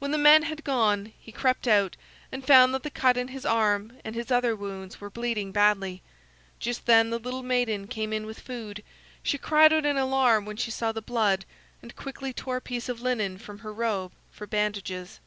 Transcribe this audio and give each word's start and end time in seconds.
When 0.00 0.10
the 0.10 0.18
men 0.18 0.42
had 0.42 0.64
gone, 0.64 1.14
he 1.18 1.32
crept 1.32 1.66
out, 1.66 1.96
and 2.30 2.46
found 2.46 2.74
that 2.74 2.82
the 2.82 2.90
cut 2.90 3.16
in 3.16 3.28
his 3.28 3.46
arm 3.46 3.96
and 4.04 4.14
his 4.14 4.30
other 4.30 4.54
wounds 4.54 5.00
were 5.00 5.08
bleeding 5.08 5.50
badly. 5.50 6.02
Just 6.60 6.84
then 6.84 7.08
the 7.08 7.18
little 7.18 7.42
maiden 7.42 7.86
came 7.86 8.12
in 8.12 8.26
with 8.26 8.38
food. 8.38 8.82
She 9.22 9.38
cried 9.38 9.72
out 9.72 9.86
in 9.86 9.96
alarm 9.96 10.44
when 10.44 10.58
she 10.58 10.70
saw 10.70 10.92
the 10.92 11.00
blood, 11.00 11.46
and 11.80 11.96
quickly 11.96 12.34
tore 12.34 12.56
a 12.58 12.60
piece 12.60 12.90
of 12.90 13.00
linen 13.00 13.38
from 13.38 13.60
her 13.60 13.72
robe 13.72 14.12
for 14.30 14.46
bandages. 14.46 15.20